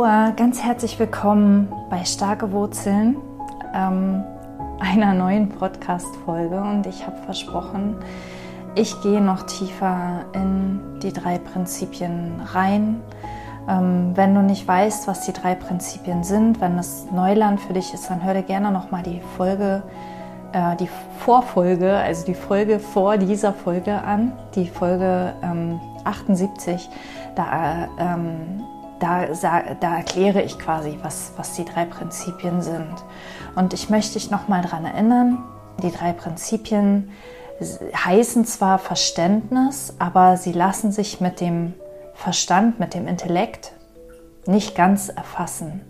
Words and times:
Aloha, 0.00 0.30
ganz 0.30 0.62
herzlich 0.62 0.98
willkommen 0.98 1.70
bei 1.90 2.06
Starke 2.06 2.52
Wurzeln, 2.52 3.18
ähm, 3.74 4.24
einer 4.78 5.12
neuen 5.12 5.50
Podcast-Folge. 5.50 6.58
Und 6.58 6.86
ich 6.86 7.06
habe 7.06 7.18
versprochen, 7.26 7.96
ich 8.74 8.98
gehe 9.02 9.20
noch 9.20 9.42
tiefer 9.42 10.24
in 10.32 10.80
die 11.02 11.12
drei 11.12 11.36
Prinzipien 11.36 12.40
rein. 12.46 13.02
Ähm, 13.68 14.12
wenn 14.14 14.34
du 14.34 14.40
nicht 14.40 14.66
weißt, 14.66 15.06
was 15.06 15.26
die 15.26 15.34
drei 15.34 15.54
Prinzipien 15.54 16.24
sind, 16.24 16.62
wenn 16.62 16.78
es 16.78 17.04
Neuland 17.12 17.60
für 17.60 17.74
dich 17.74 17.92
ist, 17.92 18.08
dann 18.08 18.24
hör 18.24 18.32
dir 18.32 18.42
gerne 18.42 18.72
nochmal 18.72 19.02
die 19.02 19.20
Folge, 19.36 19.82
äh, 20.54 20.76
die 20.76 20.88
Vorfolge, 21.18 21.94
also 21.94 22.24
die 22.24 22.32
Folge 22.32 22.78
vor 22.78 23.18
dieser 23.18 23.52
Folge 23.52 24.02
an, 24.02 24.32
die 24.54 24.66
Folge 24.66 25.34
ähm, 25.42 25.78
78. 26.04 26.88
Da 27.36 27.86
ähm, 27.98 28.62
da, 29.00 29.26
da 29.80 29.96
erkläre 29.96 30.42
ich 30.42 30.58
quasi, 30.58 30.98
was, 31.02 31.32
was 31.36 31.54
die 31.54 31.64
drei 31.64 31.84
Prinzipien 31.84 32.62
sind. 32.62 32.94
Und 33.56 33.74
ich 33.74 33.90
möchte 33.90 34.14
dich 34.14 34.30
nochmal 34.30 34.62
daran 34.62 34.84
erinnern, 34.84 35.44
die 35.82 35.90
drei 35.90 36.12
Prinzipien 36.12 37.10
heißen 37.60 38.44
zwar 38.44 38.78
Verständnis, 38.78 39.94
aber 39.98 40.36
sie 40.36 40.52
lassen 40.52 40.92
sich 40.92 41.20
mit 41.20 41.40
dem 41.40 41.74
Verstand, 42.14 42.78
mit 42.78 42.94
dem 42.94 43.06
Intellekt 43.06 43.72
nicht 44.46 44.74
ganz 44.74 45.08
erfassen, 45.08 45.82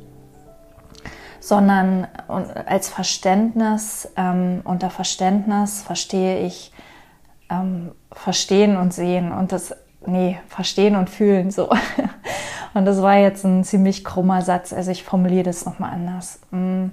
sondern 1.39 2.07
als 2.67 2.89
Verständnis, 2.89 4.11
ähm, 4.17 4.61
unter 4.65 4.91
Verständnis 4.91 5.83
verstehe 5.83 6.41
ich 6.41 6.73
ähm, 7.51 7.93
verstehen 8.13 8.77
und 8.77 8.93
sehen 8.93 9.33
und 9.33 9.53
das, 9.53 9.75
nee, 10.07 10.39
verstehen 10.49 10.97
und 10.97 11.11
fühlen 11.11 11.51
so. 11.51 11.71
Und 12.75 12.85
das 12.85 13.03
war 13.03 13.17
jetzt 13.17 13.45
ein 13.45 13.65
ziemlich 13.65 14.05
krummer 14.05 14.43
Satz, 14.43 14.73
also 14.73 14.91
ich 14.91 15.03
formuliere 15.03 15.45
das 15.45 15.65
nochmal 15.65 15.93
anders. 15.93 16.41
Mm. 16.51 16.87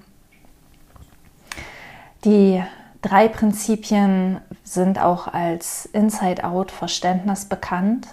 Die 2.23 2.64
drei 3.02 3.28
Prinzipien 3.28 4.42
sind 4.64 5.00
auch 5.00 5.28
als 5.28 5.86
Inside-Out-Verständnis 5.86 7.45
bekannt 7.45 8.08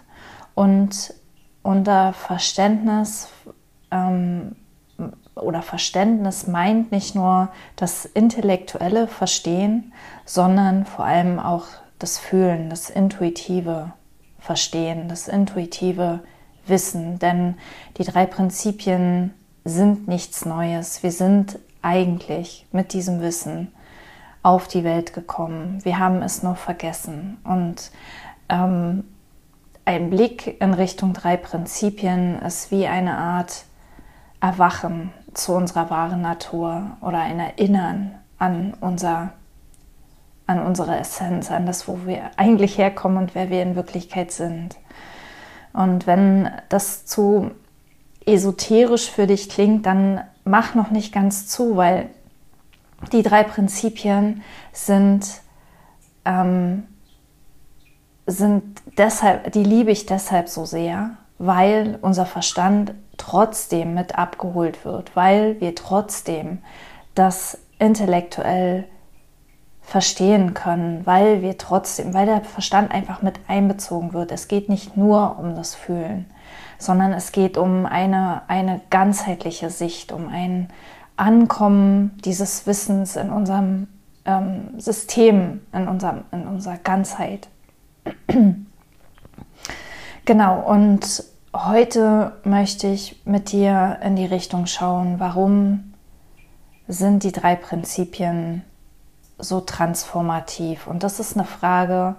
und 0.55 1.15
unter 1.63 2.13
Verständnis 2.13 3.29
ähm, 3.91 4.57
oder 5.35 5.63
Verständnis 5.63 6.47
meint 6.47 6.93
nicht 6.93 7.15
nur 7.15 7.49
das 7.77 8.05
intellektuelle 8.05 9.09
Verstehen, 9.09 9.93
sondern 10.25 10.85
vor 10.85 11.07
allem 11.07 11.41
auch 11.41 11.65
das 11.99 12.19
Fühlen, 12.19 12.71
das 12.71 12.91
intuitive 12.91 13.93
Verstehen, 14.39 15.09
das 15.09 15.27
intuitive 15.27 16.21
Wissen, 16.67 17.19
denn 17.19 17.57
die 17.99 18.05
drei 18.05 18.27
Prinzipien 18.27 19.35
sind 19.65 20.09
nichts 20.09 20.45
Neues. 20.45 21.03
Wir 21.03 21.13
sind 21.13 21.59
eigentlich 21.83 22.67
mit 22.73 22.93
diesem 22.93 23.21
Wissen 23.21 23.73
auf 24.43 24.69
die 24.69 24.85
Welt 24.85 25.13
gekommen. 25.15 25.85
Wir 25.85 25.99
haben 25.99 26.23
es 26.23 26.43
nur 26.43 26.57
vergessen. 26.57 27.39
Und 27.45 27.91
ähm, 28.49 29.05
ein 29.85 30.11
Blick 30.11 30.61
in 30.61 30.75
Richtung 30.75 31.13
drei 31.13 31.37
Prinzipien 31.37 32.41
ist 32.41 32.71
wie 32.71 32.87
eine 32.87 33.17
Art 33.17 33.65
Erwachen 34.41 35.13
zu 35.33 35.53
unserer 35.55 35.91
wahren 35.91 36.21
Natur 36.21 36.97
oder 37.01 37.19
ein 37.19 37.41
Erinnern 37.41 38.15
an 38.39 38.75
unser 38.81 39.33
an 40.47 40.61
unsere 40.61 40.99
Essenz, 40.99 41.51
an 41.51 41.65
das, 41.65 41.89
wo 41.89 42.01
wir 42.05 42.31
eigentlich 42.37 42.77
herkommen 42.77 43.17
und 43.17 43.35
wer 43.35 43.49
wir 43.49 43.63
in 43.63 43.77
Wirklichkeit 43.77 44.31
sind. 44.31 44.77
Und 45.75 46.07
wenn 46.07 46.51
das 46.71 47.05
zu 47.05 47.51
esoterisch 48.25 49.11
für 49.11 49.27
dich 49.27 49.51
klingt, 49.51 49.85
dann 49.85 50.23
mach 50.45 50.75
noch 50.75 50.91
nicht 50.91 51.13
ganz 51.13 51.47
zu, 51.47 51.77
weil 51.77 52.09
die 53.13 53.23
drei 53.23 53.43
Prinzipien 53.43 54.43
sind, 54.73 55.27
ähm, 56.25 56.85
sind 58.27 58.81
deshalb, 58.97 59.53
die 59.53 59.65
liebe 59.65 59.91
ich 59.91 60.07
deshalb 60.07 60.49
so 60.49 60.65
sehr, 60.65 61.19
weil 61.39 61.99
unser 62.01 62.25
Verstand 62.25 62.95
trotzdem 63.17 63.95
mit 63.95 64.17
abgeholt 64.17 64.85
wird, 64.85 65.15
weil 65.15 65.61
wir 65.61 65.75
trotzdem 65.75 66.59
das 67.15 67.59
intellektuell 67.79 68.87
verstehen 69.85 70.55
können, 70.55 71.05
weil 71.05 71.43
wir 71.43 71.59
trotzdem, 71.59 72.15
weil 72.15 72.27
der 72.27 72.41
Verstand 72.41 72.91
einfach 72.91 73.23
mit 73.23 73.39
einbezogen 73.49 74.13
wird. 74.13 74.33
Es 74.33 74.49
geht 74.49 74.69
nicht 74.69 74.97
nur 74.97 75.39
um 75.39 75.55
das 75.55 75.75
Fühlen, 75.75 76.27
sondern 76.79 77.13
es 77.13 77.33
geht 77.33 77.57
um 77.57 77.87
eine, 77.87 78.43
eine 78.49 78.81
ganzheitliche 78.91 79.71
Sicht, 79.71 80.11
um 80.11 80.29
ein 80.29 80.69
Ankommen 81.17 82.19
dieses 82.25 82.67
Wissens 82.67 83.15
in 83.15 83.31
unserem 83.31 83.87
ähm, 84.25 84.79
System, 84.79 85.61
in, 85.73 85.87
unserem, 85.87 86.25
in 86.33 86.47
unserer 86.47 86.79
Ganzheit. 86.79 87.49
genau, 90.25 90.61
und 90.61 91.25
heute 91.55 92.33
möchte 92.43 92.89
ich 92.89 93.23
mit 93.25 93.53
dir 93.53 93.99
in 94.03 94.17
die 94.17 94.27
Richtung 94.27 94.67
schauen, 94.67 95.21
warum 95.21 95.95
sind 96.89 97.23
die 97.23 97.33
drei 97.33 97.55
Prinzipien 97.55 98.63
so 99.39 99.61
transformativ? 99.61 100.87
Und 100.87 101.03
das 101.03 101.21
ist 101.21 101.37
eine 101.37 101.47
Frage, 101.47 102.17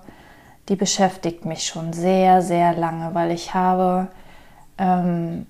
die 0.69 0.75
beschäftigt 0.75 1.45
mich 1.45 1.65
schon 1.65 1.93
sehr, 1.93 2.41
sehr 2.41 2.75
lange, 2.75 3.13
weil 3.13 3.31
ich 3.31 3.53
habe 3.53 4.07
ähm, 4.77 5.45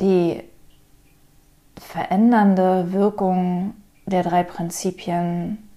die 0.00 0.42
verändernde 1.78 2.92
Wirkung 2.92 3.74
der 4.06 4.22
drei 4.22 4.42
Prinzipien 4.42 5.68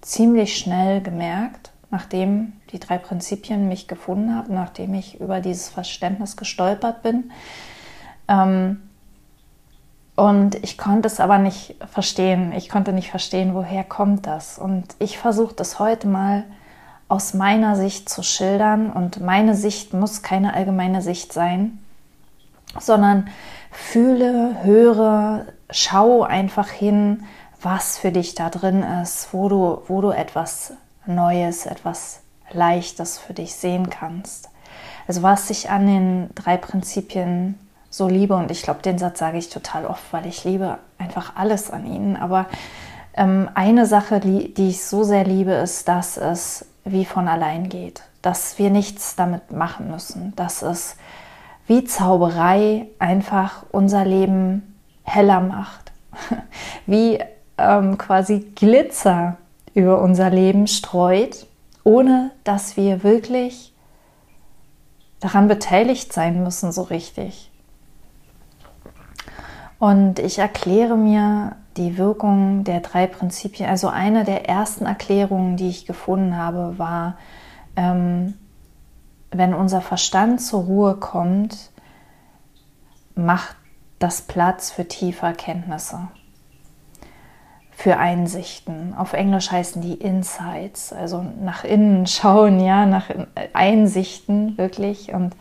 ziemlich 0.00 0.58
schnell 0.58 1.00
gemerkt, 1.00 1.72
nachdem 1.90 2.52
die 2.72 2.78
drei 2.78 2.98
Prinzipien 2.98 3.68
mich 3.68 3.88
gefunden 3.88 4.34
haben, 4.34 4.54
nachdem 4.54 4.94
ich 4.94 5.20
über 5.20 5.40
dieses 5.40 5.68
Verständnis 5.68 6.36
gestolpert 6.36 7.02
bin. 7.02 7.30
Ähm, 8.28 8.87
und 10.18 10.56
ich 10.64 10.76
konnte 10.76 11.06
es 11.06 11.20
aber 11.20 11.38
nicht 11.38 11.76
verstehen. 11.92 12.50
Ich 12.50 12.68
konnte 12.68 12.92
nicht 12.92 13.08
verstehen, 13.08 13.54
woher 13.54 13.84
kommt 13.84 14.26
das. 14.26 14.58
Und 14.58 14.96
ich 14.98 15.16
versuche 15.16 15.54
das 15.54 15.78
heute 15.78 16.08
mal 16.08 16.42
aus 17.06 17.34
meiner 17.34 17.76
Sicht 17.76 18.08
zu 18.08 18.24
schildern. 18.24 18.90
Und 18.90 19.20
meine 19.20 19.54
Sicht 19.54 19.94
muss 19.94 20.22
keine 20.22 20.54
allgemeine 20.54 21.02
Sicht 21.02 21.32
sein, 21.32 21.78
sondern 22.80 23.28
fühle, 23.70 24.56
höre, 24.64 25.46
schau 25.70 26.24
einfach 26.24 26.68
hin, 26.68 27.22
was 27.62 27.96
für 27.96 28.10
dich 28.10 28.34
da 28.34 28.50
drin 28.50 28.82
ist, 28.82 29.28
wo 29.30 29.48
du, 29.48 29.82
wo 29.86 30.00
du 30.00 30.10
etwas 30.10 30.72
Neues, 31.06 31.64
etwas 31.64 32.22
Leichtes 32.50 33.20
für 33.20 33.34
dich 33.34 33.54
sehen 33.54 33.88
kannst. 33.88 34.50
Also 35.06 35.22
was 35.22 35.46
sich 35.46 35.70
an 35.70 35.86
den 35.86 36.30
drei 36.34 36.56
Prinzipien 36.56 37.54
so 37.98 38.08
liebe. 38.08 38.34
Und 38.34 38.50
ich 38.50 38.62
glaube, 38.62 38.80
den 38.80 38.96
Satz 38.96 39.18
sage 39.18 39.36
ich 39.36 39.50
total 39.50 39.84
oft, 39.84 40.12
weil 40.12 40.26
ich 40.26 40.44
liebe 40.44 40.78
einfach 40.96 41.36
alles 41.36 41.70
an 41.70 41.84
ihnen. 41.84 42.16
Aber 42.16 42.46
ähm, 43.14 43.50
eine 43.54 43.84
Sache, 43.84 44.20
die, 44.20 44.54
ich 44.56 44.82
so 44.82 45.04
sehr 45.04 45.24
liebe, 45.24 45.52
ist, 45.52 45.88
dass 45.88 46.16
es 46.16 46.64
wie 46.84 47.04
von 47.04 47.28
allein 47.28 47.68
geht. 47.68 48.02
Dass 48.22 48.58
wir 48.58 48.70
nichts 48.70 49.16
damit 49.16 49.52
machen 49.52 49.90
müssen. 49.90 50.32
Dass 50.36 50.62
es 50.62 50.96
wie 51.66 51.84
Zauberei 51.84 52.86
einfach 52.98 53.64
unser 53.70 54.06
Leben 54.06 54.78
heller 55.02 55.40
macht. 55.40 55.92
wie 56.86 57.18
ähm, 57.58 57.98
quasi 57.98 58.46
Glitzer 58.54 59.36
über 59.74 60.00
unser 60.00 60.30
Leben 60.30 60.66
streut, 60.66 61.46
ohne 61.84 62.30
dass 62.44 62.76
wir 62.76 63.02
wirklich 63.02 63.72
daran 65.20 65.48
beteiligt 65.48 66.12
sein 66.12 66.42
müssen, 66.42 66.72
so 66.72 66.82
richtig. 66.82 67.47
Und 69.78 70.18
ich 70.18 70.38
erkläre 70.38 70.96
mir 70.96 71.56
die 71.76 71.98
Wirkung 71.98 72.64
der 72.64 72.80
drei 72.80 73.06
Prinzipien. 73.06 73.68
Also 73.68 73.88
eine 73.88 74.24
der 74.24 74.48
ersten 74.48 74.86
Erklärungen, 74.86 75.56
die 75.56 75.68
ich 75.68 75.86
gefunden 75.86 76.36
habe, 76.36 76.78
war, 76.78 77.16
ähm, 77.76 78.34
wenn 79.30 79.54
unser 79.54 79.80
Verstand 79.80 80.40
zur 80.40 80.64
Ruhe 80.64 80.96
kommt, 80.96 81.70
macht 83.14 83.56
das 83.98 84.22
Platz 84.22 84.70
für 84.70 84.86
tiefe 84.88 85.26
Erkenntnisse, 85.26 86.08
für 87.70 87.98
Einsichten. 87.98 88.94
Auf 88.94 89.12
Englisch 89.12 89.50
heißen 89.50 89.82
die 89.82 89.94
Insights, 89.94 90.92
also 90.92 91.24
nach 91.40 91.64
innen 91.64 92.06
schauen, 92.06 92.60
ja, 92.60 92.86
nach 92.86 93.10
Einsichten 93.52 94.56
wirklich. 94.56 95.12
Und 95.12 95.36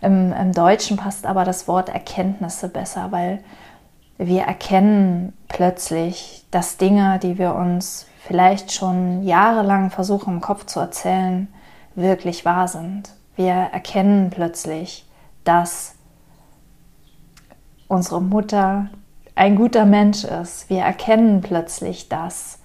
im, 0.00 0.32
im 0.32 0.52
Deutschen 0.52 0.96
passt 0.96 1.26
aber 1.26 1.44
das 1.44 1.66
Wort 1.66 1.88
Erkenntnisse 1.88 2.68
besser, 2.68 3.10
weil 3.10 3.42
wir 4.22 4.42
erkennen 4.42 5.32
plötzlich, 5.48 6.44
dass 6.50 6.76
Dinge, 6.76 7.18
die 7.18 7.38
wir 7.38 7.54
uns 7.54 8.06
vielleicht 8.26 8.70
schon 8.70 9.22
jahrelang 9.22 9.90
versuchen 9.90 10.34
im 10.34 10.40
Kopf 10.42 10.66
zu 10.66 10.78
erzählen, 10.78 11.48
wirklich 11.94 12.44
wahr 12.44 12.68
sind. 12.68 13.14
Wir 13.36 13.54
erkennen 13.54 14.28
plötzlich, 14.28 15.08
dass 15.44 15.94
unsere 17.88 18.20
Mutter 18.20 18.90
ein 19.34 19.56
guter 19.56 19.86
Mensch 19.86 20.24
ist. 20.24 20.68
Wir 20.68 20.82
erkennen 20.82 21.40
plötzlich, 21.40 22.10
dass 22.10 22.58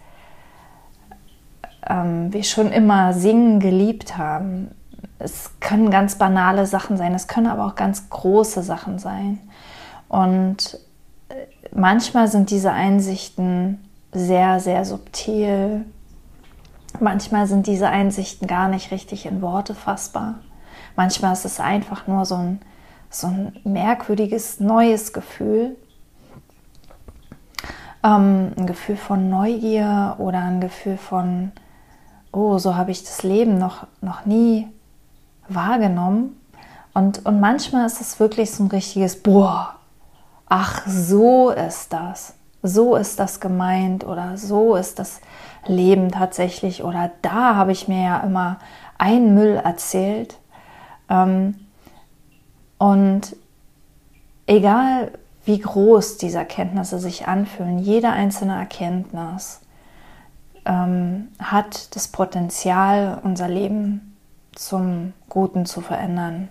ähm, 1.87 2.33
wir 2.33 2.43
schon 2.43 2.69
immer 2.73 3.13
singen 3.13 3.61
geliebt 3.61 4.17
haben. 4.17 4.71
Es 5.19 5.51
können 5.61 5.89
ganz 5.89 6.15
banale 6.17 6.65
Sachen 6.65 6.97
sein, 6.97 7.15
es 7.15 7.29
können 7.29 7.47
aber 7.47 7.65
auch 7.65 7.75
ganz 7.75 8.09
große 8.09 8.61
Sachen 8.61 8.99
sein. 8.99 9.39
Und 10.09 10.77
manchmal 11.75 12.27
sind 12.27 12.49
diese 12.49 12.71
Einsichten 12.71 13.79
sehr, 14.11 14.59
sehr 14.59 14.85
subtil. 14.85 15.85
Manchmal 16.99 17.47
sind 17.47 17.67
diese 17.67 17.89
Einsichten 17.89 18.47
gar 18.47 18.69
nicht 18.69 18.91
richtig 18.91 19.25
in 19.25 19.41
Worte 19.41 19.75
fassbar. 19.75 20.35
Manchmal 20.95 21.33
ist 21.33 21.45
es 21.45 21.59
einfach 21.59 22.07
nur 22.07 22.25
so 22.25 22.35
ein, 22.35 22.61
so 23.09 23.27
ein 23.27 23.59
merkwürdiges, 23.65 24.59
neues 24.59 25.11
Gefühl. 25.11 25.75
Ähm, 28.03 28.53
ein 28.57 28.65
Gefühl 28.65 28.95
von 28.95 29.29
Neugier 29.29 30.15
oder 30.19 30.39
ein 30.39 30.61
Gefühl 30.61 30.97
von, 30.97 31.51
oh, 32.31 32.57
so 32.57 32.75
habe 32.75 32.91
ich 32.91 33.03
das 33.03 33.23
Leben 33.23 33.57
noch, 33.57 33.87
noch 34.01 34.25
nie 34.25 34.67
wahrgenommen. 35.49 36.39
Und, 36.93 37.25
und 37.25 37.41
manchmal 37.41 37.85
ist 37.85 37.99
es 37.99 38.21
wirklich 38.21 38.51
so 38.51 38.63
ein 38.63 38.67
richtiges, 38.67 39.21
boah, 39.21 39.74
ach, 40.47 40.85
so 40.87 41.49
ist 41.49 41.93
das. 41.93 42.33
So 42.61 42.95
ist 42.95 43.19
das 43.19 43.39
gemeint 43.39 44.03
oder 44.03 44.37
so 44.37 44.75
ist 44.75 44.97
das 44.97 45.21
Leben 45.67 46.11
tatsächlich 46.11 46.83
oder 46.83 47.11
da 47.21 47.55
habe 47.55 47.71
ich 47.71 47.87
mir 47.87 48.01
ja 48.03 48.19
immer 48.21 48.57
einen 48.97 49.35
Müll 49.35 49.61
erzählt. 49.63 50.37
Ähm, 51.09 51.55
und 52.77 53.35
egal 54.47 55.11
wie 55.45 55.59
groß 55.59 56.17
diese 56.17 56.39
Erkenntnisse 56.39 56.99
sich 56.99 57.27
anfühlen, 57.27 57.77
jede 57.77 58.09
einzelne 58.09 58.55
Erkenntnis 58.55 59.61
ähm, 60.65 61.29
hat 61.37 61.95
das 61.95 62.07
Potenzial, 62.07 63.19
unser 63.23 63.47
Leben 63.47 64.17
zum 64.53 65.13
Guten 65.29 65.65
zu 65.67 65.81
verändern. 65.81 66.49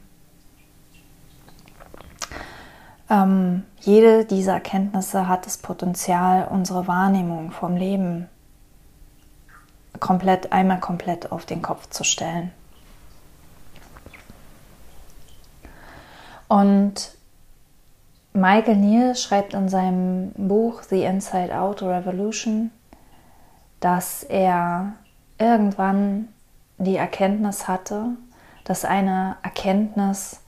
Ähm, 3.10 3.64
jede 3.80 4.24
dieser 4.24 4.54
Erkenntnisse 4.54 5.28
hat 5.28 5.46
das 5.46 5.58
Potenzial, 5.58 6.48
unsere 6.50 6.86
Wahrnehmung 6.88 7.50
vom 7.50 7.76
Leben 7.76 8.28
komplett, 10.00 10.52
einmal 10.52 10.80
komplett 10.80 11.30
auf 11.32 11.44
den 11.44 11.62
Kopf 11.62 11.88
zu 11.90 12.04
stellen. 12.04 12.50
Und 16.48 17.14
Michael 18.32 18.76
Neal 18.76 19.14
schreibt 19.14 19.54
in 19.54 19.68
seinem 19.68 20.32
Buch 20.36 20.82
The 20.82 21.04
Inside 21.04 21.56
Out 21.56 21.82
Revolution, 21.82 22.70
dass 23.80 24.24
er 24.24 24.94
irgendwann 25.38 26.28
die 26.78 26.96
Erkenntnis 26.96 27.68
hatte, 27.68 28.08
dass 28.64 28.84
eine 28.84 29.36
Erkenntnis 29.42 30.40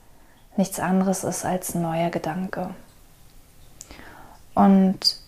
nichts 0.57 0.79
anderes 0.79 1.23
ist 1.23 1.45
als 1.45 1.75
ein 1.75 1.81
neuer 1.81 2.09
Gedanke. 2.09 2.69
Und 4.53 5.19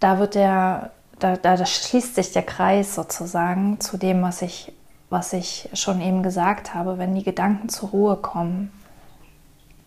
da 0.00 0.18
wird 0.18 0.34
der, 0.34 0.92
da, 1.18 1.36
da 1.36 1.64
schließt 1.64 2.14
sich 2.14 2.32
der 2.32 2.42
Kreis 2.42 2.94
sozusagen 2.94 3.80
zu 3.80 3.96
dem, 3.98 4.22
was 4.22 4.42
ich, 4.42 4.72
was 5.10 5.32
ich 5.32 5.68
schon 5.74 6.00
eben 6.00 6.22
gesagt 6.22 6.74
habe, 6.74 6.98
wenn 6.98 7.14
die 7.14 7.22
Gedanken 7.22 7.68
zur 7.68 7.90
Ruhe 7.90 8.16
kommen, 8.16 8.72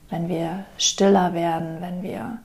wenn 0.09 0.29
wir 0.29 0.65
stiller 0.77 1.33
werden, 1.33 1.77
wenn 1.81 2.03
wir 2.03 2.37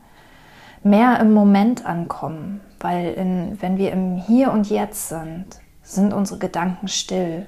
mehr 0.83 1.21
im 1.21 1.35
Moment 1.35 1.85
ankommen, 1.85 2.61
weil 2.81 3.13
in, 3.13 3.61
wenn 3.61 3.77
wir 3.77 3.93
im 3.93 4.17
Hier 4.17 4.51
und 4.53 4.71
Jetzt 4.71 5.11
sind, 5.11 5.47
sind 5.83 6.15
unsere 6.15 6.39
Gedanken 6.39 6.89
still. 6.89 7.47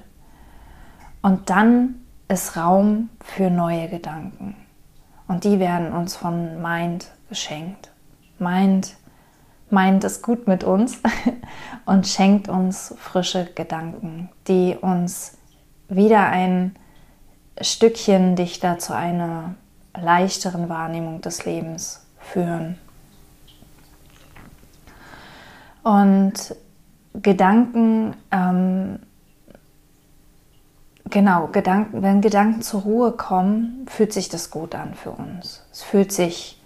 Und 1.21 1.49
dann 1.49 2.02
ist 2.27 2.57
Raum 2.57 3.09
für 3.21 3.49
neue 3.49 3.87
Gedanken. 3.89 4.55
Und 5.27 5.43
die 5.43 5.59
werden 5.59 5.93
uns 5.93 6.15
von 6.15 6.61
Mind 6.61 7.11
geschenkt. 7.29 7.91
Mind 8.39 8.95
meint 9.69 10.03
es 10.03 10.21
gut 10.21 10.47
mit 10.47 10.63
uns 10.63 10.99
und 11.85 12.07
schenkt 12.07 12.47
uns 12.47 12.93
frische 12.97 13.45
Gedanken, 13.45 14.29
die 14.47 14.77
uns 14.79 15.37
wieder 15.89 16.27
ein 16.27 16.75
Stückchen 17.59 18.35
dichter 18.35 18.79
zu 18.79 18.95
einer 18.95 19.55
leichteren 19.95 20.69
Wahrnehmung 20.69 21.21
des 21.21 21.45
Lebens 21.45 22.05
führen. 22.19 22.77
Und 25.83 26.55
Gedanken 27.13 28.15
ähm, 28.31 28.99
genau, 31.13 31.47
Gedanken, 31.51 32.01
wenn 32.01 32.21
Gedanken 32.21 32.61
zur 32.63 32.81
Ruhe 32.81 33.11
kommen, 33.11 33.85
fühlt 33.87 34.11
sich 34.11 34.29
das 34.29 34.49
gut 34.49 34.73
an 34.73 34.95
für 34.95 35.11
uns. 35.11 35.63
Es 35.71 35.83
fühlt 35.83 36.11
sich 36.11 36.59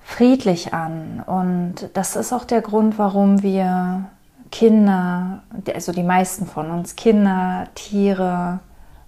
friedlich 0.00 0.72
an. 0.72 1.22
Und 1.24 1.90
das 1.92 2.16
ist 2.16 2.32
auch 2.32 2.44
der 2.44 2.62
Grund, 2.62 2.98
warum 2.98 3.42
wir 3.42 4.06
Kinder, 4.50 5.42
also 5.72 5.92
die 5.92 6.02
meisten 6.02 6.46
von 6.46 6.70
uns, 6.70 6.96
Kinder, 6.96 7.68
Tiere 7.74 8.60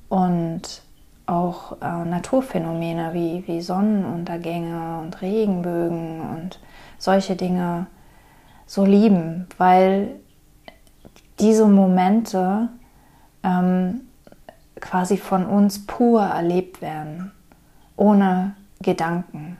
und 0.08 0.82
auch 1.24 1.80
äh, 1.80 2.04
Naturphänomene 2.04 3.14
wie, 3.14 3.44
wie 3.46 3.62
Sonnenuntergänge 3.62 5.00
und 5.00 5.20
Regenbögen 5.22 6.20
und 6.20 6.60
solche 6.98 7.34
Dinge 7.34 7.86
so 8.66 8.84
lieben, 8.84 9.46
weil 9.56 10.16
diese 11.38 11.66
Momente 11.66 12.68
ähm, 13.46 14.02
quasi 14.80 15.16
von 15.16 15.46
uns 15.46 15.86
pur 15.86 16.22
erlebt 16.22 16.82
werden, 16.82 17.32
ohne 17.96 18.54
Gedanken. 18.82 19.56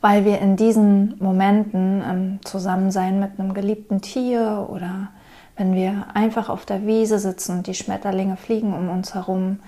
Weil 0.00 0.24
wir 0.24 0.40
in 0.40 0.56
diesen 0.56 1.16
Momenten 1.20 2.02
im 2.02 2.44
Zusammensein 2.44 3.20
mit 3.20 3.38
einem 3.38 3.54
geliebten 3.54 4.00
Tier 4.00 4.66
oder 4.68 5.08
wenn 5.56 5.74
wir 5.74 6.06
einfach 6.14 6.48
auf 6.48 6.66
der 6.66 6.86
Wiese 6.86 7.18
sitzen 7.18 7.58
und 7.58 7.66
die 7.66 7.74
Schmetterlinge 7.74 8.36
fliegen 8.36 8.74
um 8.74 8.88
uns 8.88 9.14
herum, 9.14 9.60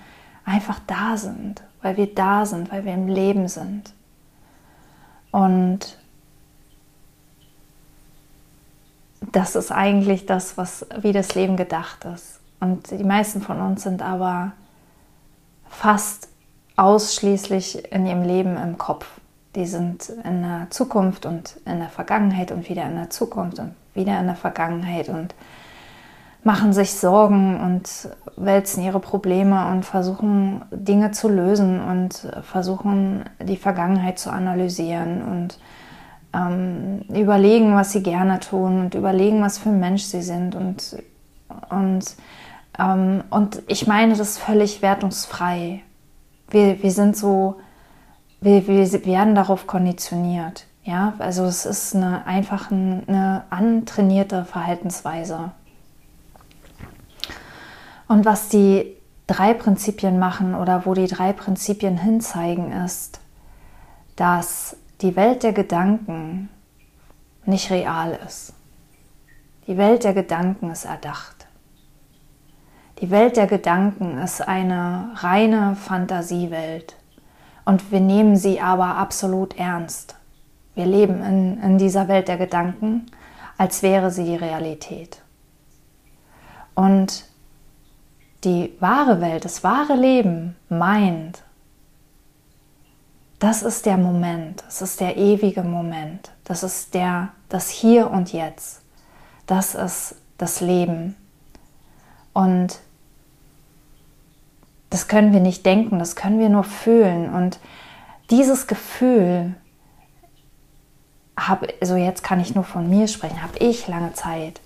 einfach 0.43 0.79
da 0.87 1.15
sind, 1.15 1.63
weil 1.81 1.95
wir 1.95 2.13
da 2.13 2.45
sind, 2.45 2.71
weil 2.71 2.83
wir 2.83 2.93
im 2.93 3.07
Leben 3.07 3.47
sind. 3.47 3.93
Und 5.31 5.97
das 9.35 9.55
ist 9.55 9.71
eigentlich 9.71 10.25
das, 10.25 10.57
was 10.57 10.85
wie 11.01 11.11
das 11.11 11.35
Leben 11.35 11.57
gedacht 11.57 12.05
ist. 12.05 12.39
Und 12.61 12.89
die 12.89 13.03
meisten 13.03 13.41
von 13.41 13.59
uns 13.59 13.83
sind 13.83 14.01
aber 14.01 14.53
fast 15.69 16.29
ausschließlich 16.77 17.91
in 17.91 18.05
ihrem 18.05 18.23
Leben 18.23 18.55
im 18.57 18.77
Kopf. 18.77 19.05
Die 19.55 19.65
sind 19.65 20.09
in 20.23 20.41
der 20.41 20.67
Zukunft 20.69 21.25
und 21.25 21.57
in 21.65 21.79
der 21.79 21.89
Vergangenheit 21.89 22.51
und 22.51 22.69
wieder 22.69 22.83
in 22.85 22.95
der 22.95 23.09
Zukunft 23.09 23.59
und 23.59 23.73
wieder 23.93 24.19
in 24.19 24.27
der 24.27 24.35
Vergangenheit 24.35 25.09
und 25.09 25.35
machen 26.43 26.71
sich 26.71 26.93
Sorgen 26.93 27.59
und 27.59 28.09
wälzen 28.37 28.83
ihre 28.83 28.99
Probleme 28.99 29.67
und 29.71 29.83
versuchen 29.83 30.63
Dinge 30.71 31.11
zu 31.11 31.27
lösen 31.27 31.81
und 31.81 32.31
versuchen 32.43 33.25
die 33.41 33.57
Vergangenheit 33.57 34.17
zu 34.17 34.29
analysieren 34.29 35.23
und 35.23 35.57
ähm, 36.35 37.01
überlegen, 37.09 37.75
was 37.75 37.91
sie 37.91 38.03
gerne 38.03 38.39
tun 38.39 38.79
und 38.81 38.95
überlegen, 38.95 39.41
was 39.41 39.57
für 39.57 39.69
ein 39.69 39.79
Mensch 39.79 40.03
sie 40.03 40.21
sind. 40.21 40.55
Und, 40.55 40.97
und, 41.69 42.15
ähm, 42.77 43.23
und 43.29 43.61
ich 43.67 43.87
meine, 43.87 44.11
das 44.11 44.19
ist 44.19 44.37
völlig 44.39 44.81
wertungsfrei. 44.81 45.81
Wir, 46.49 46.81
wir 46.83 46.91
sind 46.91 47.15
so, 47.15 47.55
wir, 48.41 48.67
wir 48.67 49.05
werden 49.05 49.35
darauf 49.35 49.65
konditioniert. 49.65 50.65
Ja, 50.83 51.13
also 51.17 51.45
es 51.45 51.65
ist 51.65 51.95
eine, 51.95 52.27
einfach 52.27 52.69
eine 52.69 53.43
antrainierte 53.49 54.45
Verhaltensweise. 54.45 55.51
Und 58.07 58.25
was 58.25 58.49
die 58.49 58.95
drei 59.25 59.55
Prinzipien 59.55 60.19
machen 60.19 60.53
oder 60.53 60.85
wo 60.85 60.93
die 60.93 61.07
drei 61.07 61.33
Prinzipien 61.33 61.97
hinzeigen, 61.97 62.71
ist, 62.71 63.19
dass 64.15 64.77
die 65.01 65.15
Welt 65.15 65.43
der 65.43 65.53
Gedanken 65.53 66.49
nicht 67.45 67.69
real 67.69 68.17
ist. 68.25 68.53
Die 69.67 69.77
Welt 69.77 70.03
der 70.03 70.13
Gedanken 70.13 70.71
ist 70.71 70.85
erdacht. 70.85 71.47
Die 72.99 73.11
Welt 73.11 73.35
der 73.35 73.47
Gedanken 73.47 74.17
ist 74.19 74.47
eine 74.47 75.11
reine 75.15 75.75
Fantasiewelt 75.75 76.95
und 77.65 77.91
wir 77.91 77.99
nehmen 77.99 78.37
sie 78.37 78.61
aber 78.61 78.95
absolut 78.95 79.57
ernst. 79.57 80.15
Wir 80.75 80.85
leben 80.85 81.21
in, 81.23 81.61
in 81.61 81.77
dieser 81.77 82.07
Welt 82.07 82.27
der 82.27 82.37
Gedanken, 82.37 83.07
als 83.57 83.83
wäre 83.83 84.11
sie 84.11 84.23
die 84.23 84.35
Realität. 84.35 85.21
Und 86.73 87.25
die 88.43 88.73
wahre 88.79 89.19
Welt, 89.21 89.43
das 89.43 89.63
wahre 89.63 89.95
Leben 89.95 90.55
meint, 90.69 91.44
das 93.45 93.61
ist 93.61 93.85
der 93.85 93.97
Moment, 93.97 94.63
das 94.65 94.81
ist 94.81 94.99
der 94.99 95.17
ewige 95.17 95.61
Moment, 95.61 96.31
das 96.45 96.63
ist 96.63 96.95
der, 96.95 97.29
das 97.47 97.69
Hier 97.69 98.09
und 98.09 98.33
Jetzt, 98.33 98.81
das 99.45 99.75
ist 99.75 100.15
das 100.39 100.61
Leben. 100.61 101.15
Und 102.33 102.79
das 104.89 105.07
können 105.07 105.31
wir 105.31 105.41
nicht 105.41 105.63
denken, 105.63 105.99
das 105.99 106.15
können 106.15 106.39
wir 106.39 106.49
nur 106.49 106.63
fühlen. 106.63 107.31
Und 107.31 107.59
dieses 108.31 108.65
Gefühl 108.65 109.53
habe, 111.37 111.71
also 111.79 111.97
jetzt 111.97 112.23
kann 112.23 112.39
ich 112.39 112.55
nur 112.55 112.63
von 112.63 112.89
mir 112.89 113.07
sprechen, 113.07 113.43
habe 113.43 113.59
ich 113.59 113.87
lange 113.87 114.13
Zeit 114.13 114.59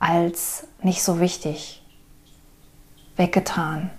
als 0.00 0.66
nicht 0.82 1.04
so 1.04 1.20
wichtig 1.20 1.84
weggetan, 3.14 3.90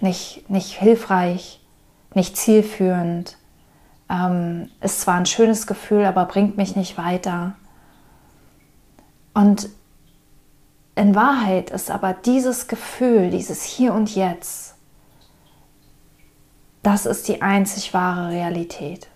nicht, 0.00 0.48
nicht 0.48 0.78
hilfreich, 0.78 1.60
nicht 2.14 2.36
zielführend. 2.36 3.36
Ähm, 4.08 4.70
ist 4.80 5.00
zwar 5.00 5.14
ein 5.14 5.26
schönes 5.26 5.66
Gefühl, 5.66 6.04
aber 6.04 6.26
bringt 6.26 6.56
mich 6.56 6.76
nicht 6.76 6.98
weiter. 6.98 7.54
Und 9.32 9.68
in 10.94 11.14
Wahrheit 11.14 11.70
ist 11.70 11.90
aber 11.90 12.12
dieses 12.12 12.68
Gefühl, 12.68 13.30
dieses 13.30 13.62
Hier 13.62 13.94
und 13.94 14.14
Jetzt, 14.14 14.74
das 16.82 17.06
ist 17.06 17.28
die 17.28 17.42
einzig 17.42 17.94
wahre 17.94 18.30
Realität. 18.30 19.08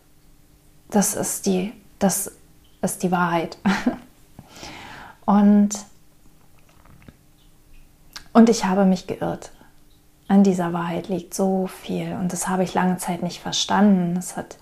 Das 0.90 1.14
ist 1.14 1.46
die, 1.46 1.72
das 1.98 2.32
ist 2.80 3.02
die 3.02 3.10
Wahrheit. 3.10 3.58
Und, 5.28 5.76
und 8.32 8.48
ich 8.48 8.64
habe 8.64 8.86
mich 8.86 9.06
geirrt. 9.06 9.50
An 10.26 10.42
dieser 10.42 10.72
Wahrheit 10.72 11.08
liegt 11.08 11.34
so 11.34 11.66
viel 11.66 12.14
und 12.14 12.32
das 12.32 12.48
habe 12.48 12.62
ich 12.62 12.72
lange 12.72 12.96
Zeit 12.96 13.22
nicht 13.22 13.40
verstanden. 13.40 14.14
Das 14.14 14.38
hat 14.38 14.56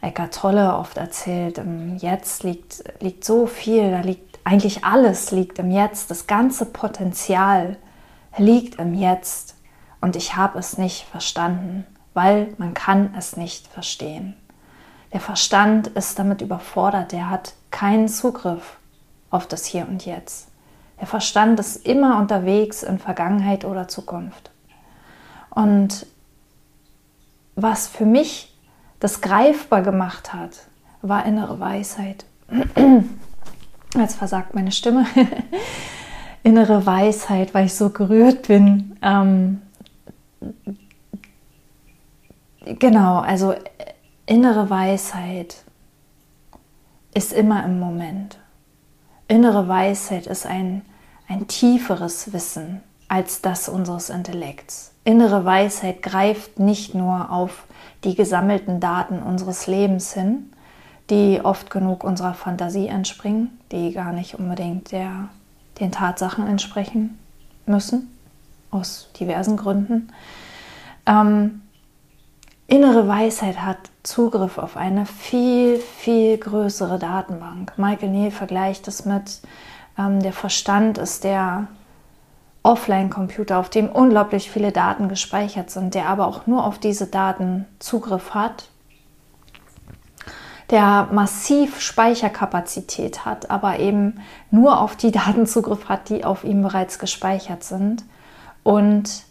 Eckart 0.00 0.34
Tolle 0.34 0.76
oft 0.76 0.96
erzählt. 0.96 1.58
Im 1.58 1.96
Jetzt 1.96 2.42
liegt, 2.42 2.84
liegt 3.00 3.24
so 3.24 3.46
viel, 3.46 3.90
da 3.90 4.00
liegt 4.00 4.38
eigentlich 4.44 4.84
alles 4.84 5.30
liegt 5.30 5.58
im 5.58 5.70
Jetzt. 5.70 6.10
Das 6.10 6.26
ganze 6.26 6.66
Potenzial 6.66 7.76
liegt 8.36 8.78
im 8.78 8.94
Jetzt 8.94 9.54
und 10.00 10.16
ich 10.16 10.36
habe 10.36 10.58
es 10.58 10.78
nicht 10.78 11.06
verstanden 11.06 11.86
weil 12.14 12.54
man 12.58 12.74
kann 12.74 13.14
es 13.16 13.36
nicht 13.36 13.66
verstehen. 13.68 14.34
Der 15.12 15.20
Verstand 15.20 15.88
ist 15.88 16.18
damit 16.18 16.40
überfordert, 16.40 17.12
der 17.12 17.30
hat 17.30 17.54
keinen 17.70 18.08
Zugriff 18.08 18.76
auf 19.30 19.46
das 19.46 19.64
Hier 19.64 19.86
und 19.88 20.06
Jetzt. 20.06 20.48
Der 21.00 21.06
Verstand 21.06 21.58
ist 21.58 21.86
immer 21.86 22.18
unterwegs 22.18 22.82
in 22.82 22.98
Vergangenheit 22.98 23.64
oder 23.64 23.88
Zukunft. 23.88 24.50
Und 25.50 26.06
was 27.56 27.86
für 27.86 28.06
mich 28.06 28.49
das 29.00 29.20
greifbar 29.20 29.82
gemacht 29.82 30.32
hat, 30.32 30.68
war 31.02 31.24
innere 31.26 31.58
Weisheit. 31.58 32.24
Jetzt 33.94 34.16
versagt 34.16 34.54
meine 34.54 34.72
Stimme. 34.72 35.06
innere 36.42 36.86
Weisheit, 36.86 37.54
weil 37.54 37.66
ich 37.66 37.74
so 37.74 37.90
gerührt 37.90 38.48
bin. 38.48 38.96
Ähm, 39.02 39.62
Genau, 42.78 43.18
also 43.18 43.54
innere 44.26 44.68
Weisheit 44.68 45.64
ist 47.14 47.32
immer 47.32 47.64
im 47.64 47.80
Moment. 47.80 48.38
Innere 49.28 49.66
Weisheit 49.66 50.26
ist 50.26 50.46
ein, 50.46 50.82
ein 51.26 51.48
tieferes 51.48 52.32
Wissen 52.32 52.82
als 53.08 53.40
das 53.40 53.68
unseres 53.68 54.10
Intellekts. 54.10 54.92
Innere 55.04 55.44
Weisheit 55.44 56.02
greift 56.02 56.58
nicht 56.58 56.94
nur 56.94 57.32
auf 57.32 57.64
die 58.04 58.14
gesammelten 58.14 58.80
Daten 58.80 59.22
unseres 59.22 59.66
Lebens 59.66 60.12
hin, 60.12 60.52
die 61.10 61.40
oft 61.42 61.70
genug 61.70 62.04
unserer 62.04 62.34
Fantasie 62.34 62.86
entspringen, 62.86 63.58
die 63.72 63.92
gar 63.92 64.12
nicht 64.12 64.38
unbedingt 64.38 64.92
der, 64.92 65.28
den 65.80 65.92
Tatsachen 65.92 66.46
entsprechen 66.46 67.18
müssen, 67.66 68.16
aus 68.70 69.10
diversen 69.18 69.56
Gründen. 69.56 70.12
Ähm, 71.06 71.62
Innere 72.70 73.08
Weisheit 73.08 73.60
hat 73.62 73.78
Zugriff 74.04 74.56
auf 74.56 74.76
eine 74.76 75.04
viel, 75.04 75.78
viel 75.78 76.38
größere 76.38 77.00
Datenbank. 77.00 77.72
Michael 77.76 78.10
Neal 78.10 78.30
vergleicht 78.30 78.86
es 78.86 79.04
mit, 79.04 79.40
ähm, 79.98 80.22
der 80.22 80.32
Verstand 80.32 80.96
ist 80.96 81.24
der 81.24 81.66
Offline-Computer, 82.62 83.58
auf 83.58 83.70
dem 83.70 83.88
unglaublich 83.88 84.50
viele 84.50 84.72
Daten 84.72 85.08
gespeichert 85.08 85.70
sind, 85.70 85.94
der 85.94 86.08
aber 86.08 86.26
auch 86.26 86.46
nur 86.46 86.64
auf 86.64 86.78
diese 86.78 87.06
Daten 87.06 87.66
Zugriff 87.78 88.34
hat, 88.34 88.68
der 90.68 91.08
massiv 91.10 91.80
Speicherkapazität 91.80 93.24
hat, 93.24 93.50
aber 93.50 93.78
eben 93.78 94.20
nur 94.50 94.80
auf 94.80 94.96
die 94.96 95.10
Daten 95.12 95.46
Zugriff 95.46 95.88
hat, 95.88 96.08
die 96.08 96.24
auf 96.24 96.44
ihm 96.44 96.62
bereits 96.62 96.98
gespeichert 96.98 97.64
sind 97.64 98.04
und 98.62 99.24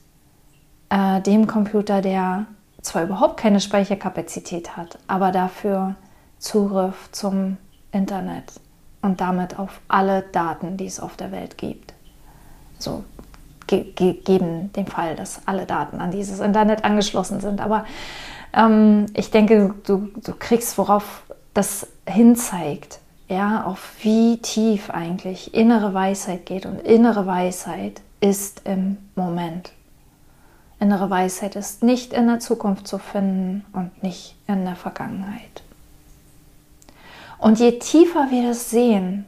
äh, 0.89 1.21
dem 1.21 1.45
Computer, 1.47 2.01
der 2.01 2.45
zwar 2.81 3.03
überhaupt 3.03 3.37
keine 3.37 3.59
Speicherkapazität 3.59 4.75
hat, 4.75 4.97
aber 5.07 5.31
dafür 5.31 5.95
Zugriff 6.39 7.11
zum 7.11 7.57
Internet 7.91 8.53
und 9.01 9.21
damit 9.21 9.59
auf 9.59 9.81
alle 9.87 10.23
Daten, 10.23 10.77
die 10.77 10.85
es 10.85 10.99
auf 10.99 11.15
der 11.15 11.31
Welt 11.31 11.57
gibt. 11.57 11.93
So 12.79 13.03
gegeben 13.67 14.71
den 14.73 14.87
Fall, 14.87 15.15
dass 15.15 15.41
alle 15.45 15.65
Daten 15.65 16.01
an 16.01 16.11
dieses 16.11 16.39
Internet 16.39 16.83
angeschlossen 16.83 17.39
sind. 17.39 17.61
Aber 17.61 17.85
ähm, 18.53 19.05
ich 19.13 19.31
denke, 19.31 19.75
du, 19.85 20.09
du 20.23 20.33
kriegst, 20.33 20.77
worauf 20.77 21.23
das 21.53 21.87
hinzeigt, 22.07 22.99
ja, 23.27 23.63
auf 23.63 23.91
wie 24.01 24.37
tief 24.37 24.89
eigentlich 24.89 25.53
innere 25.53 25.93
Weisheit 25.93 26.45
geht. 26.47 26.65
Und 26.65 26.79
innere 26.81 27.27
Weisheit 27.27 28.01
ist 28.21 28.63
im 28.65 28.97
Moment. 29.15 29.71
Innere 30.79 31.09
Weisheit 31.09 31.55
ist 31.55 31.83
nicht 31.83 32.13
in 32.13 32.27
der 32.27 32.39
Zukunft 32.39 32.87
zu 32.87 32.97
finden 32.97 33.65
und 33.73 34.01
nicht 34.01 34.35
in 34.47 34.65
der 34.65 34.75
Vergangenheit. 34.75 35.61
Und 37.37 37.59
je 37.59 37.77
tiefer 37.79 38.27
wir 38.31 38.47
das 38.47 38.69
sehen, 38.69 39.25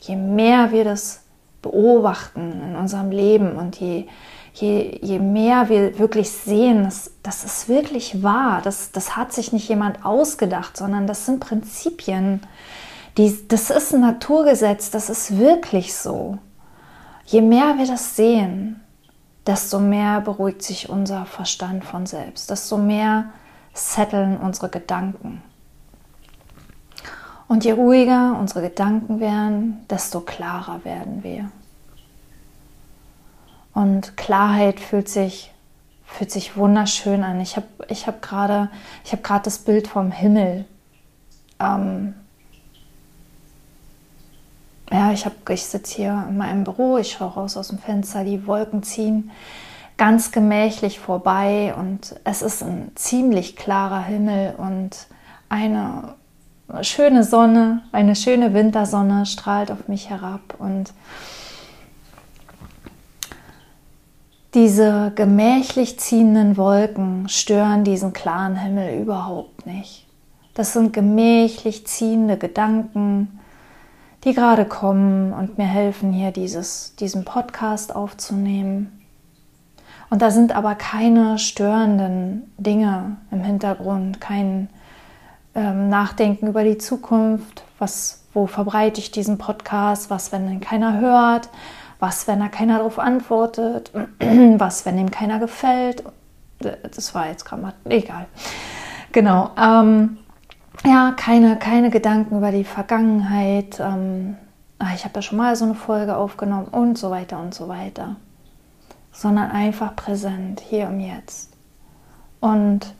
je 0.00 0.16
mehr 0.16 0.70
wir 0.70 0.84
das 0.84 1.23
beobachten 1.64 2.62
in 2.62 2.76
unserem 2.76 3.10
Leben 3.10 3.56
und 3.56 3.80
je, 3.80 4.06
je, 4.52 4.98
je 5.00 5.18
mehr 5.18 5.68
wir 5.68 5.98
wirklich 5.98 6.30
sehen, 6.30 6.84
dass, 6.84 7.10
das 7.22 7.44
ist 7.44 7.68
wirklich 7.68 8.22
wahr, 8.22 8.60
das, 8.62 8.92
das 8.92 9.16
hat 9.16 9.32
sich 9.32 9.52
nicht 9.52 9.68
jemand 9.68 10.04
ausgedacht, 10.04 10.76
sondern 10.76 11.06
das 11.06 11.26
sind 11.26 11.40
Prinzipien, 11.40 12.40
die, 13.16 13.48
das 13.48 13.70
ist 13.70 13.94
ein 13.94 14.00
Naturgesetz, 14.02 14.90
das 14.90 15.08
ist 15.08 15.38
wirklich 15.38 15.94
so. 15.94 16.38
Je 17.26 17.40
mehr 17.40 17.78
wir 17.78 17.86
das 17.86 18.16
sehen, 18.16 18.80
desto 19.46 19.78
mehr 19.80 20.20
beruhigt 20.20 20.62
sich 20.62 20.90
unser 20.90 21.24
Verstand 21.24 21.84
von 21.84 22.06
selbst, 22.06 22.50
desto 22.50 22.76
mehr 22.76 23.30
setteln 23.72 24.36
unsere 24.36 24.68
Gedanken. 24.68 25.42
Und 27.46 27.64
je 27.64 27.72
ruhiger 27.72 28.36
unsere 28.38 28.62
Gedanken 28.62 29.20
werden, 29.20 29.84
desto 29.90 30.20
klarer 30.20 30.84
werden 30.84 31.22
wir. 31.22 31.50
Und 33.74 34.16
Klarheit 34.16 34.80
fühlt 34.80 35.08
sich, 35.08 35.52
fühlt 36.06 36.30
sich 36.30 36.56
wunderschön 36.56 37.22
an. 37.22 37.40
Ich 37.40 37.56
habe 37.56 37.66
ich 37.88 38.06
hab 38.06 38.22
gerade 38.22 38.70
hab 39.10 39.42
das 39.42 39.58
Bild 39.58 39.88
vom 39.88 40.10
Himmel 40.10 40.64
ähm, 41.60 42.14
ja, 44.90 45.12
ich, 45.12 45.26
ich 45.48 45.64
sitze 45.64 45.94
hier 45.96 46.26
in 46.28 46.36
meinem 46.36 46.64
Büro, 46.64 46.98
ich 46.98 47.12
schaue 47.12 47.32
raus 47.32 47.56
aus 47.56 47.68
dem 47.68 47.78
Fenster, 47.78 48.24
die 48.24 48.46
Wolken 48.46 48.82
ziehen 48.82 49.30
ganz 49.96 50.32
gemächlich 50.32 50.98
vorbei 50.98 51.74
und 51.76 52.16
es 52.24 52.42
ist 52.42 52.62
ein 52.62 52.90
ziemlich 52.94 53.56
klarer 53.56 54.02
Himmel 54.02 54.54
und 54.56 55.06
eine 55.48 56.14
schöne 56.82 57.24
Sonne, 57.24 57.82
eine 57.92 58.16
schöne 58.16 58.54
Wintersonne 58.54 59.26
strahlt 59.26 59.70
auf 59.70 59.88
mich 59.88 60.10
herab 60.10 60.56
und 60.58 60.92
diese 64.54 65.12
gemächlich 65.14 65.98
ziehenden 65.98 66.56
Wolken 66.56 67.28
stören 67.28 67.84
diesen 67.84 68.12
klaren 68.12 68.56
Himmel 68.56 69.00
überhaupt 69.00 69.66
nicht. 69.66 70.06
Das 70.54 70.72
sind 70.72 70.92
gemächlich 70.92 71.86
ziehende 71.86 72.36
Gedanken, 72.36 73.40
die 74.22 74.32
gerade 74.32 74.64
kommen 74.64 75.32
und 75.32 75.58
mir 75.58 75.66
helfen, 75.66 76.12
hier 76.12 76.30
dieses, 76.30 76.94
diesen 76.96 77.24
Podcast 77.24 77.94
aufzunehmen. 77.94 79.04
Und 80.08 80.22
da 80.22 80.30
sind 80.30 80.54
aber 80.54 80.76
keine 80.76 81.38
störenden 81.38 82.52
Dinge 82.56 83.16
im 83.32 83.42
Hintergrund, 83.42 84.20
kein 84.20 84.68
ähm, 85.54 85.88
Nachdenken 85.88 86.48
über 86.48 86.64
die 86.64 86.78
Zukunft, 86.78 87.64
was, 87.78 88.24
wo 88.32 88.46
verbreite 88.46 89.00
ich 89.00 89.10
diesen 89.10 89.38
Podcast, 89.38 90.10
was, 90.10 90.32
wenn 90.32 90.50
ihn 90.50 90.60
keiner 90.60 90.98
hört, 91.00 91.48
was, 92.00 92.26
wenn 92.26 92.40
da 92.40 92.48
keiner 92.48 92.78
darauf 92.78 92.98
antwortet, 92.98 93.92
was, 94.58 94.84
wenn 94.84 94.98
ihm 94.98 95.10
keiner 95.10 95.38
gefällt. 95.38 96.02
Das 96.58 97.14
war 97.14 97.28
jetzt 97.28 97.44
gerade 97.44 97.62
mal 97.62 97.74
egal. 97.84 98.26
genau. 99.12 99.50
Ähm, 99.58 100.18
ja, 100.84 101.12
keine, 101.16 101.56
keine 101.56 101.90
Gedanken 101.90 102.38
über 102.38 102.50
die 102.50 102.64
Vergangenheit. 102.64 103.80
Ähm, 103.80 104.36
ah, 104.78 104.88
ich 104.94 105.04
habe 105.04 105.14
ja 105.16 105.22
schon 105.22 105.38
mal 105.38 105.56
so 105.56 105.64
eine 105.64 105.74
Folge 105.74 106.16
aufgenommen 106.16 106.66
und 106.66 106.98
so 106.98 107.10
weiter 107.10 107.38
und 107.38 107.54
so 107.54 107.68
weiter. 107.68 108.16
Sondern 109.12 109.50
einfach 109.50 109.94
präsent, 109.94 110.60
hier 110.60 110.88
und 110.88 111.00
jetzt. 111.00 111.52
Und 112.40 112.94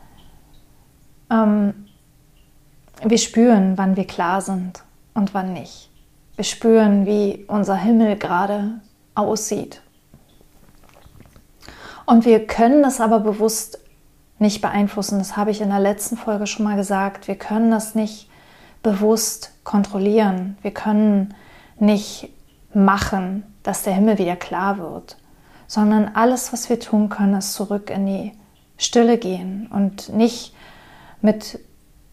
ähm, 1.30 1.74
wir 3.02 3.18
spüren, 3.18 3.76
wann 3.76 3.96
wir 3.96 4.06
klar 4.06 4.40
sind 4.40 4.82
und 5.14 5.34
wann 5.34 5.52
nicht. 5.52 5.90
Wir 6.36 6.44
spüren, 6.44 7.06
wie 7.06 7.44
unser 7.48 7.76
Himmel 7.76 8.16
gerade 8.16 8.80
aussieht. 9.14 9.80
Und 12.06 12.24
wir 12.24 12.46
können 12.46 12.82
das 12.82 13.00
aber 13.00 13.20
bewusst 13.20 13.78
nicht 14.38 14.60
beeinflussen. 14.60 15.18
Das 15.18 15.36
habe 15.36 15.50
ich 15.50 15.60
in 15.60 15.70
der 15.70 15.80
letzten 15.80 16.16
Folge 16.16 16.46
schon 16.46 16.64
mal 16.64 16.76
gesagt. 16.76 17.28
Wir 17.28 17.36
können 17.36 17.70
das 17.70 17.94
nicht 17.94 18.28
bewusst 18.82 19.52
kontrollieren. 19.64 20.58
Wir 20.62 20.72
können 20.72 21.34
nicht 21.78 22.30
machen, 22.74 23.44
dass 23.62 23.82
der 23.82 23.94
Himmel 23.94 24.18
wieder 24.18 24.36
klar 24.36 24.78
wird, 24.78 25.16
sondern 25.66 26.10
alles, 26.14 26.52
was 26.52 26.68
wir 26.68 26.80
tun 26.80 27.08
können, 27.08 27.38
ist 27.38 27.54
zurück 27.54 27.90
in 27.90 28.06
die 28.06 28.32
Stille 28.76 29.18
gehen 29.18 29.68
und 29.72 30.10
nicht 30.10 30.54
mit 31.22 31.60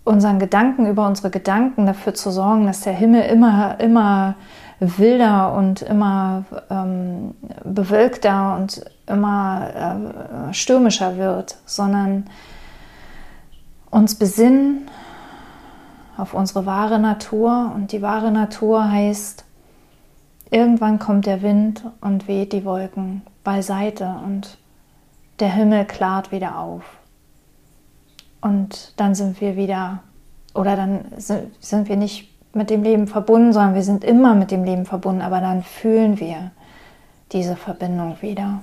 unseren 0.03 0.39
Gedanken 0.39 0.88
über 0.88 1.05
unsere 1.08 1.29
Gedanken 1.29 1.86
dafür 1.86 2.13
zu 2.13 2.31
sorgen, 2.31 2.65
dass 2.65 2.81
der 2.81 2.93
Himmel 2.93 3.24
immer, 3.24 3.79
immer 3.79 4.36
wilder 4.79 5.53
und 5.53 5.84
immer 5.84 6.43
ähm, 6.72 7.36
bewölkter 7.63 8.58
und 8.58 8.84
immer 9.05 10.50
äh, 10.50 10.53
stürmischer 10.53 11.17
wird, 11.17 11.58
sondern 11.65 12.25
uns 13.91 14.15
besinnen 14.15 14.89
auf 16.17 16.34
unsere 16.34 16.65
wahre 16.65 16.98
Natur. 16.98 17.72
Und 17.75 17.91
die 17.91 18.01
wahre 18.01 18.31
Natur 18.31 18.89
heißt, 18.89 19.46
irgendwann 20.50 20.98
kommt 20.98 21.27
der 21.27 21.43
Wind 21.43 21.84
und 22.01 22.27
weht 22.27 22.53
die 22.53 22.65
Wolken 22.65 23.22
beiseite 23.43 24.15
und 24.25 24.58
der 25.39 25.53
Himmel 25.53 25.86
klart 25.86 26.31
wieder 26.31 26.58
auf. 26.58 27.00
Und 28.42 28.94
dann 28.98 29.16
sind 29.16 29.40
wir 29.40 29.56
wieder, 29.56 30.00
oder 30.54 30.76
dann 30.76 31.06
sind 31.18 31.88
wir 31.88 31.96
nicht 31.96 32.30
mit 32.54 32.70
dem 32.70 32.84
Leben 32.84 33.08
verbunden, 33.08 33.54
sondern 33.54 33.76
wir 33.76 33.84
sind 33.84 34.04
immer 34.04 34.34
mit 34.36 34.52
dem 34.52 34.64
Leben 34.64 34.86
verbunden, 34.86 35.22
aber 35.22 35.40
dann 35.40 35.64
fühlen 35.64 36.20
wir 36.20 36.52
diese 37.32 37.56
Verbindung 37.56 38.18
wieder. 38.22 38.62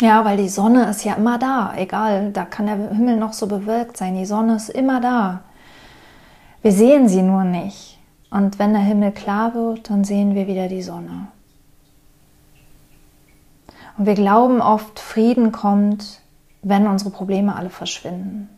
Ja, 0.00 0.24
weil 0.24 0.36
die 0.36 0.48
Sonne 0.48 0.90
ist 0.90 1.04
ja 1.04 1.14
immer 1.14 1.38
da, 1.38 1.72
egal, 1.76 2.32
da 2.32 2.44
kann 2.44 2.66
der 2.66 2.76
Himmel 2.90 3.16
noch 3.16 3.32
so 3.32 3.46
bewölkt 3.46 3.96
sein, 3.96 4.16
die 4.16 4.26
Sonne 4.26 4.56
ist 4.56 4.68
immer 4.68 5.00
da. 5.00 5.40
Wir 6.62 6.72
sehen 6.72 7.08
sie 7.08 7.22
nur 7.22 7.44
nicht. 7.44 7.98
Und 8.30 8.58
wenn 8.58 8.72
der 8.72 8.82
Himmel 8.82 9.12
klar 9.12 9.54
wird, 9.54 9.88
dann 9.88 10.04
sehen 10.04 10.34
wir 10.34 10.46
wieder 10.46 10.68
die 10.68 10.82
Sonne. 10.82 11.28
Und 13.96 14.04
wir 14.06 14.14
glauben 14.14 14.60
oft, 14.60 14.98
Frieden 14.98 15.52
kommt, 15.52 16.20
wenn 16.68 16.88
unsere 16.88 17.10
Probleme 17.10 17.54
alle 17.54 17.70
verschwinden. 17.70 18.48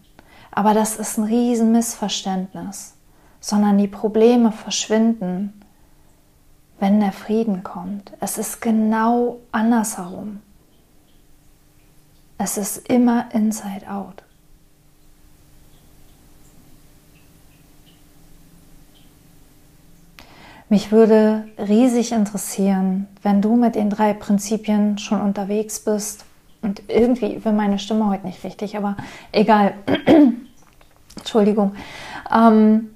Aber 0.50 0.73
das 0.73 0.97
ist 0.97 1.19
ein 1.19 1.25
riesen 1.25 1.73
Missverständnis, 1.73 2.95
sondern 3.38 3.77
die 3.77 3.87
Probleme 3.87 4.50
verschwinden, 4.50 5.53
wenn 6.81 7.00
der 7.00 7.12
Frieden 7.12 7.62
kommt. 7.62 8.15
Es 8.19 8.38
ist 8.38 8.62
genau 8.62 9.41
andersherum. 9.53 10.40
Es 12.38 12.57
ist 12.57 12.88
immer 12.88 13.27
inside 13.35 13.90
out. 13.90 14.23
Mich 20.71 20.92
würde 20.92 21.47
riesig 21.59 22.12
interessieren, 22.12 23.07
wenn 23.23 23.42
du 23.42 23.55
mit 23.57 23.75
den 23.75 23.90
drei 23.90 24.14
Prinzipien 24.14 24.97
schon 24.97 25.21
unterwegs 25.21 25.81
bist 25.81 26.25
und 26.62 26.83
irgendwie 26.88 27.44
will 27.44 27.53
meine 27.53 27.79
Stimme 27.79 28.09
heute 28.09 28.27
nicht 28.27 28.42
richtig, 28.44 28.77
aber 28.77 28.97
egal. 29.33 29.75
Entschuldigung. 31.16 31.75
Ähm, 32.33 32.90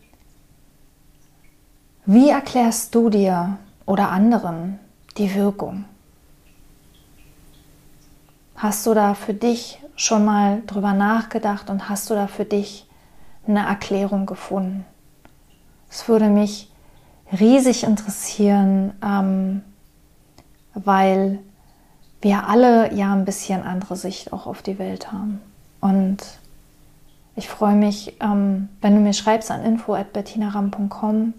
wie 2.05 2.31
erklärst 2.31 2.94
du 2.94 3.11
dir 3.11 3.59
oder 3.87 4.11
anderen 4.11 4.79
die 5.16 5.35
Wirkung? 5.35 5.85
Hast 8.57 8.87
du 8.87 8.94
da 8.94 9.14
für 9.14 9.35
dich 9.35 9.81
schon 9.96 10.25
mal 10.25 10.62
drüber 10.66 10.92
nachgedacht 10.92 11.70
und 11.70 11.88
hast 11.88 12.11
du 12.11 12.14
da 12.14 12.27
für 12.27 12.44
dich 12.44 12.87
eine 13.46 13.66
Erklärung 13.66 14.27
gefunden? 14.27 14.85
Es 15.90 16.09
würde 16.09 16.29
mich 16.29 16.72
riesig 17.38 17.85
interessieren, 17.85 18.94
ähm, 19.05 19.62
weil 20.75 21.40
wir 22.22 22.48
alle 22.48 22.94
ja 22.94 23.12
ein 23.12 23.24
bisschen 23.24 23.62
andere 23.62 23.96
Sicht 23.96 24.32
auch 24.32 24.46
auf 24.46 24.62
die 24.62 24.78
Welt 24.78 25.12
haben. 25.12 25.40
Und 25.80 26.18
ich 27.35 27.48
freue 27.48 27.74
mich, 27.74 28.16
ähm, 28.20 28.68
wenn 28.80 28.94
du 28.94 29.00
mir 29.00 29.12
schreibst 29.12 29.50
an 29.50 29.64
info.bettinaram.com. 29.64 31.35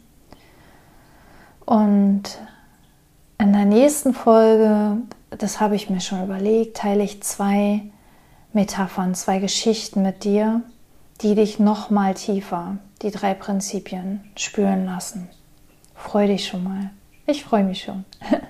Und 1.66 2.24
in 3.38 3.54
der 3.54 3.66
nächsten 3.66 4.14
Folge, 4.14 4.98
das 5.30 5.62
habe 5.62 5.76
ich 5.76 5.90
mir 5.90 6.02
schon 6.02 6.24
überlegt, 6.24 6.78
teile 6.78 7.04
ich 7.04 7.24
zwei 7.24 7.82
Metaphern, 8.52 9.16
zwei 9.16 9.40
Geschichten 9.40 10.02
mit 10.02 10.26
dir, 10.26 10.62
die 11.22 11.36
dich 11.36 11.60
noch 11.60 11.90
mal 11.90 12.14
tiefer, 12.14 12.78
die 13.02 13.12
drei 13.12 13.34
Prinzipien 13.34 14.24
spüren 14.36 14.86
lassen. 14.86 15.30
Freu 15.96 16.28
dich 16.28 16.48
schon 16.48 16.64
mal. 16.64 16.90
Ich 17.26 17.46
freue 17.46 17.64
mich 17.64 17.84
schon. 17.84 18.04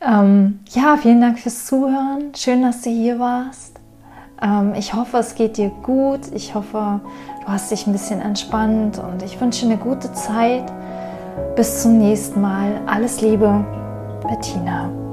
Ähm, 0.00 0.60
ja, 0.70 0.96
vielen 0.96 1.20
Dank 1.20 1.38
fürs 1.38 1.66
Zuhören. 1.66 2.32
Schön, 2.36 2.62
dass 2.62 2.82
du 2.82 2.90
hier 2.90 3.18
warst. 3.18 3.80
Ähm, 4.40 4.74
ich 4.76 4.94
hoffe, 4.94 5.18
es 5.18 5.34
geht 5.34 5.56
dir 5.56 5.70
gut. 5.82 6.32
Ich 6.34 6.54
hoffe, 6.54 7.00
du 7.44 7.48
hast 7.48 7.70
dich 7.70 7.86
ein 7.86 7.92
bisschen 7.92 8.20
entspannt 8.20 8.98
und 8.98 9.22
ich 9.22 9.40
wünsche 9.40 9.66
eine 9.66 9.76
gute 9.76 10.12
Zeit. 10.12 10.72
Bis 11.56 11.82
zum 11.82 11.98
nächsten 11.98 12.40
Mal. 12.40 12.80
Alles 12.86 13.20
Liebe, 13.20 13.64
Bettina. 14.22 15.07